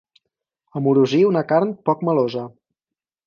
[0.79, 2.47] Amorosir una carn poc melosa.